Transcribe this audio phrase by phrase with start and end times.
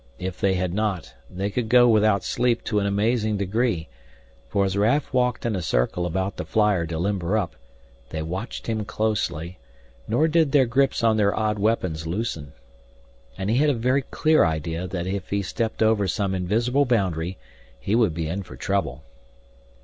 [0.17, 3.87] If they had not, they could go without sleep to an amazing degree,
[4.49, 7.55] for as Raf walked in a circle about the flyer to limber up,
[8.09, 9.59] they watched him closely,
[10.07, 12.53] nor did their grips on their odd weapons loosen.
[13.37, 17.37] And he had a very clear idea that if he stepped over some invisible boundary
[17.79, 19.03] he would be in for trouble.